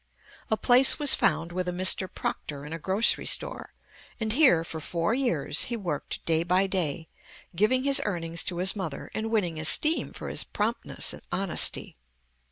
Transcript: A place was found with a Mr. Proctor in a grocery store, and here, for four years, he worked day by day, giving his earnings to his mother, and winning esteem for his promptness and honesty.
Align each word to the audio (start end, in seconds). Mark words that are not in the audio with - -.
A 0.49 0.57
place 0.57 0.97
was 0.97 1.13
found 1.13 1.51
with 1.51 1.67
a 1.67 1.71
Mr. 1.71 2.11
Proctor 2.11 2.65
in 2.65 2.73
a 2.73 2.79
grocery 2.79 3.27
store, 3.27 3.71
and 4.19 4.33
here, 4.33 4.63
for 4.63 4.79
four 4.79 5.13
years, 5.13 5.65
he 5.65 5.77
worked 5.77 6.25
day 6.25 6.41
by 6.41 6.65
day, 6.65 7.07
giving 7.55 7.83
his 7.83 8.01
earnings 8.03 8.43
to 8.45 8.57
his 8.57 8.75
mother, 8.75 9.11
and 9.13 9.29
winning 9.29 9.59
esteem 9.59 10.11
for 10.11 10.29
his 10.29 10.43
promptness 10.43 11.13
and 11.13 11.21
honesty. 11.31 11.97